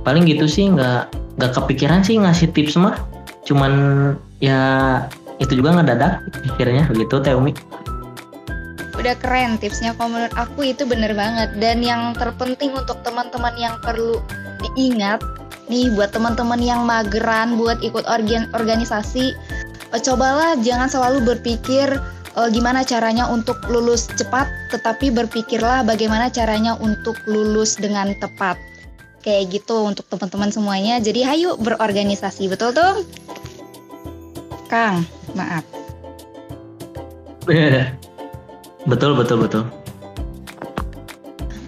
[0.00, 2.96] Paling gitu sih nggak nggak kepikiran sih ngasih tips mah.
[3.44, 3.72] Cuman
[4.40, 4.60] ya
[5.40, 6.12] itu juga nggak dadak
[6.44, 7.52] pikirnya begitu Teh Umi
[9.00, 9.96] udah keren tipsnya.
[9.96, 11.56] Kalau menurut aku itu bener banget.
[11.56, 14.20] Dan yang terpenting untuk teman-teman yang perlu
[14.60, 15.24] diingat
[15.70, 19.38] nih buat teman-teman yang mageran buat ikut organ organisasi
[19.94, 21.86] uh, cobalah jangan selalu berpikir
[22.34, 28.58] uh, gimana caranya untuk lulus cepat tetapi berpikirlah bagaimana caranya untuk lulus dengan tepat.
[29.20, 30.96] Kayak gitu untuk teman-teman semuanya.
[30.96, 33.04] Jadi hayu berorganisasi betul tuh?
[34.70, 35.66] Kang maaf
[38.88, 39.64] betul betul betul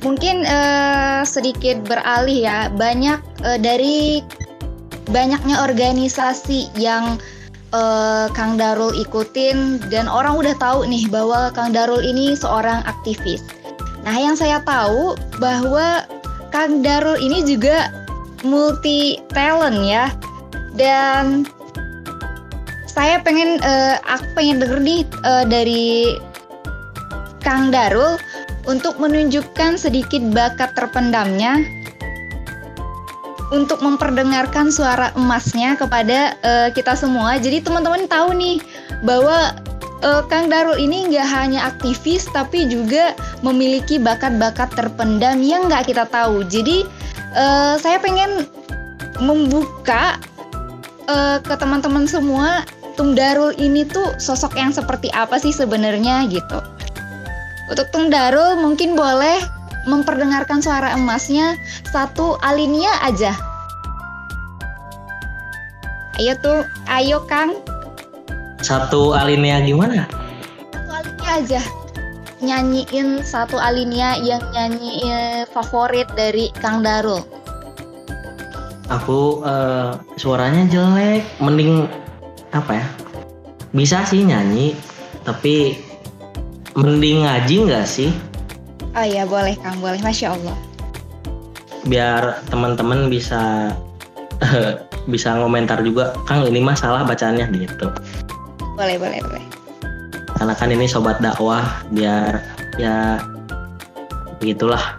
[0.03, 4.23] mungkin uh, sedikit beralih ya banyak uh, dari
[5.11, 7.19] banyaknya organisasi yang
[7.75, 13.43] uh, Kang Darul ikutin dan orang udah tahu nih bahwa Kang Darul ini seorang aktivis.
[14.07, 16.07] Nah, yang saya tahu bahwa
[16.55, 17.91] Kang Darul ini juga
[18.47, 20.13] multi talent ya.
[20.73, 21.45] Dan
[22.89, 26.17] saya pengen uh, aku pengen denger nih uh, dari
[27.43, 28.17] Kang Darul
[28.71, 31.59] untuk menunjukkan sedikit bakat terpendamnya
[33.53, 37.37] untuk memperdengarkan suara emasnya kepada uh, kita semua.
[37.37, 38.57] Jadi teman-teman tahu nih
[39.05, 39.53] bahwa
[40.01, 43.13] uh, Kang Darul ini nggak hanya aktivis tapi juga
[43.45, 46.49] memiliki bakat-bakat terpendam yang nggak kita tahu.
[46.49, 46.89] Jadi
[47.37, 48.49] uh, saya pengen
[49.21, 50.17] membuka
[51.07, 56.61] uh, ke teman-teman semua Tung Darul ini tuh sosok yang seperti apa sih sebenarnya gitu.
[57.71, 59.39] Untuk Tung Darul mungkin boleh
[59.87, 61.59] memperdengarkan suara emasnya
[61.91, 63.35] satu alinea aja.
[66.19, 67.59] Ayo tuh, ayo Kang.
[68.63, 70.07] Satu alinea gimana?
[70.71, 71.63] Satu alinea aja.
[72.43, 75.07] Nyanyiin satu alinea yang nyanyi
[75.51, 77.23] favorit dari Kang Darul.
[78.91, 81.87] Aku uh, suaranya jelek, mending
[82.53, 82.87] apa ya
[83.73, 84.77] bisa sih nyanyi
[85.25, 85.81] tapi
[86.77, 88.11] mending ngaji nggak sih?
[88.93, 90.01] Oh iya boleh kang boleh.
[90.01, 90.57] Masya allah.
[91.89, 93.73] Biar teman-teman bisa
[95.13, 97.89] bisa ngomentar juga kang ini mah salah bacaannya gitu.
[98.77, 99.47] Boleh boleh boleh.
[100.37, 102.41] Karena kan ini sobat dakwah biar
[102.81, 103.21] ya
[104.41, 104.99] begitulah.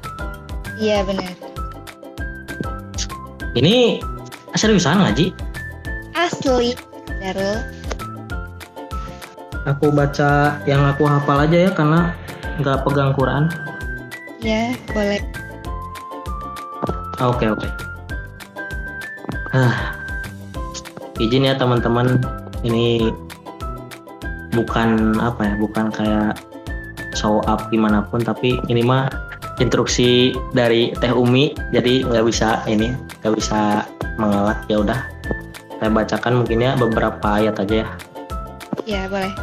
[0.77, 1.29] Iya benar.
[3.53, 4.01] Ini
[4.57, 5.29] seriusan ngaji?
[6.17, 6.73] Asli
[7.21, 7.61] Darul?
[9.63, 12.11] Aku baca yang aku hafal aja ya karena
[12.59, 13.47] nggak pegang Quran.
[14.43, 15.23] Ya, boleh.
[17.23, 17.67] Oke, oke.
[19.55, 19.95] Ah.
[21.21, 22.19] Izin ya teman-teman,
[22.65, 23.13] ini
[24.51, 26.41] bukan apa ya, bukan kayak
[27.13, 29.07] show up gimana pun, tapi ini mah
[29.61, 33.85] instruksi dari Teh Umi, jadi nggak bisa ini, nggak bisa
[34.17, 34.99] mengelak ya udah
[35.77, 37.87] saya bacakan mungkin ya beberapa ayat aja ya.
[38.86, 39.34] Ya, boleh.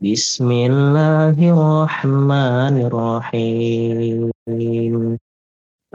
[0.02, 4.32] بسم الله الرحمن الرحيم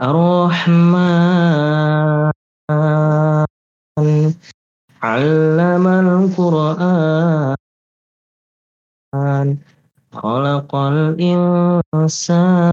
[0.01, 1.63] الرحمن
[5.03, 7.55] علم القرآن
[10.13, 12.71] خلق الإنسان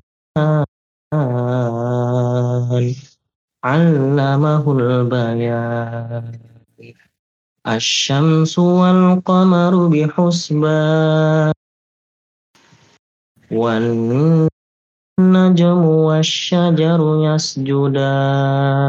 [3.65, 6.39] علمه البيان
[7.67, 11.53] الشمس والقمر بحسبان
[13.53, 14.49] والنجم
[15.21, 18.89] النجم والشجر يسجدان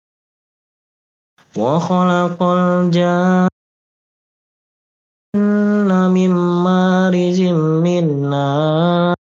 [1.56, 3.48] وخلق الجان
[6.12, 6.30] من
[6.64, 7.40] مارج
[7.84, 9.16] من نار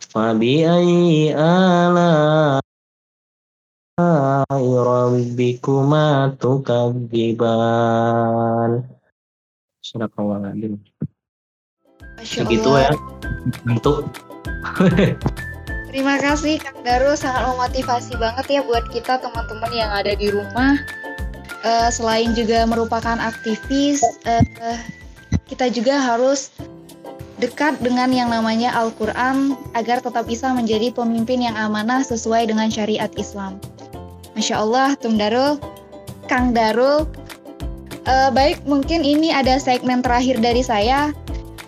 [0.00, 2.60] فبأي آلاء
[4.86, 7.72] ربكما تكذبان
[9.82, 10.78] Sadaqallahul
[12.22, 12.94] Segitu ya
[13.66, 14.06] untuk
[15.87, 20.75] Terima kasih Kang Daru sangat memotivasi banget ya buat kita teman-teman yang ada di rumah.
[21.63, 24.77] Uh, selain juga merupakan aktivis, uh,
[25.47, 26.51] kita juga harus
[27.39, 33.09] dekat dengan yang namanya Al-Quran agar tetap bisa menjadi pemimpin yang amanah sesuai dengan syariat
[33.15, 33.55] Islam.
[34.35, 35.57] Masya Allah, Tum Darul,
[36.27, 37.07] Kang Darul.
[38.07, 41.11] Uh, baik, mungkin ini ada segmen terakhir dari saya,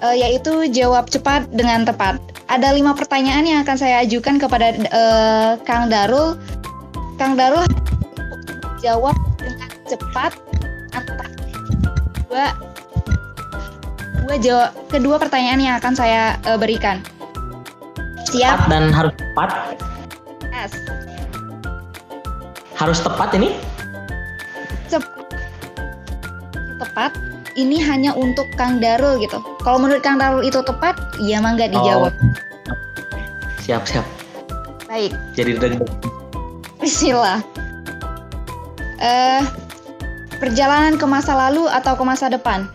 [0.04, 5.62] uh, yaitu jawab cepat dengan tepat ada lima pertanyaan yang akan saya ajukan kepada uh,
[5.70, 6.34] Kang Darul.
[7.22, 7.62] Kang Darul
[8.82, 10.34] jawab dengan cepat
[10.98, 11.30] antara
[12.26, 12.46] dua
[14.26, 17.06] dua jawab kedua pertanyaan yang akan saya uh, berikan.
[18.34, 19.50] Siap cepat dan harus tepat.
[20.50, 20.74] Yes.
[22.74, 23.54] Harus tepat ini?
[24.90, 25.38] Cepat.
[26.80, 27.29] Tepat
[27.60, 29.44] ini hanya untuk Kang Darul gitu.
[29.60, 32.16] Kalau menurut Kang Darul itu tepat, ya mangga dijawab.
[32.16, 32.34] Oh.
[33.60, 34.06] Siap, siap.
[34.88, 35.14] Baik.
[35.36, 35.84] Jadi deg
[36.80, 37.44] Bismillah.
[39.00, 39.44] Uh,
[40.40, 42.66] perjalanan ke masa lalu atau ke masa depan?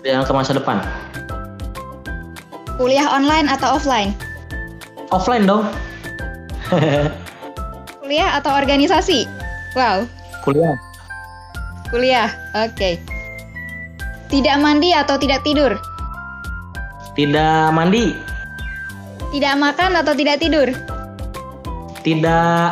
[0.00, 0.80] Perjalanan ke masa depan.
[2.80, 4.16] Kuliah online atau offline?
[5.12, 5.68] Offline dong.
[8.00, 9.28] Kuliah atau organisasi?
[9.76, 10.08] Wow.
[10.40, 10.74] Kuliah.
[11.92, 12.72] Kuliah, oke.
[12.72, 13.11] Okay.
[14.32, 15.76] Tidak mandi atau tidak tidur?
[17.12, 18.16] Tidak mandi.
[19.28, 20.72] Tidak makan atau tidak tidur?
[22.00, 22.64] Tidak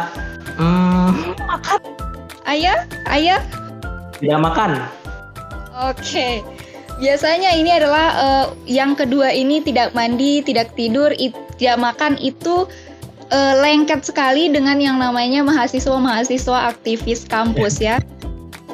[0.57, 1.81] hmm, makan.
[2.49, 2.89] Ayah?
[3.13, 3.45] Ayah?
[4.17, 4.81] Tidak makan.
[5.85, 6.41] Oke.
[6.97, 12.65] Biasanya ini adalah uh, yang kedua ini tidak mandi, tidak tidur, it, tidak makan itu
[13.29, 18.01] uh, lengket sekali dengan yang namanya mahasiswa-mahasiswa aktivis kampus ya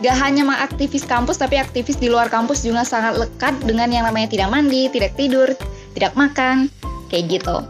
[0.05, 4.29] gak hanya aktivis kampus tapi aktivis di luar kampus juga sangat lekat dengan yang namanya
[4.29, 5.49] tidak mandi, tidak tidur,
[5.97, 6.69] tidak makan,
[7.09, 7.65] kayak gitu.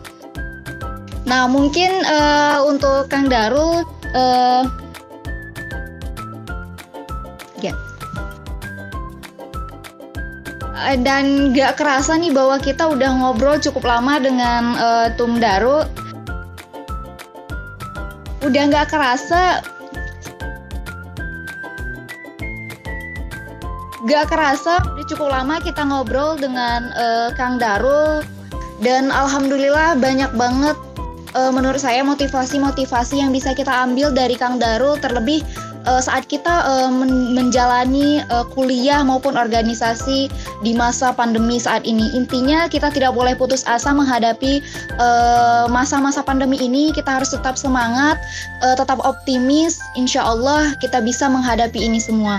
[1.27, 3.83] Nah mungkin uh, untuk Kang Darul,
[4.15, 4.63] uh,
[7.63, 7.75] ya.
[11.03, 15.83] Dan gak kerasa nih bahwa kita udah ngobrol cukup lama dengan uh, Tum Darul.
[18.47, 19.67] Udah gak kerasa
[24.07, 28.23] Gak kerasa, udah cukup lama kita ngobrol dengan uh, Kang Darul
[28.79, 30.79] dan alhamdulillah banyak banget
[31.35, 35.43] uh, menurut saya motivasi-motivasi yang bisa kita ambil dari Kang Darul terlebih
[35.91, 40.31] uh, saat kita uh, men menjalani uh, kuliah maupun organisasi
[40.63, 42.07] di masa pandemi saat ini.
[42.15, 44.63] Intinya kita tidak boleh putus asa menghadapi
[45.67, 46.95] masa-masa uh, pandemi ini.
[46.95, 48.23] Kita harus tetap semangat,
[48.63, 49.83] uh, tetap optimis.
[49.99, 52.39] Insya Allah kita bisa menghadapi ini semua.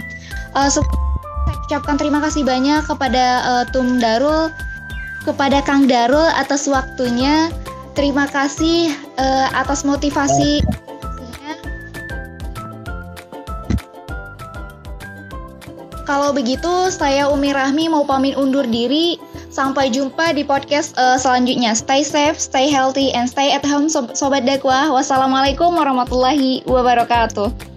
[0.55, 0.71] Uh,
[1.67, 4.47] ucapkan terima kasih banyak kepada uh, Tum Darul,
[5.27, 7.51] kepada Kang Darul atas waktunya.
[7.91, 10.63] Terima kasih uh, atas motivasi.
[16.07, 19.19] Kalau begitu, saya Umi Rahmi mau pamit undur diri.
[19.51, 21.75] Sampai jumpa di podcast uh, selanjutnya.
[21.75, 24.87] Stay safe, stay healthy, and stay at home, Sobat Dakwah.
[24.93, 27.76] Wassalamualaikum warahmatullahi wabarakatuh.